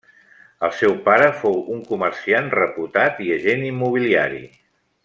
[0.67, 4.45] El seu pare fou un comerciant reputat i agent immobiliari.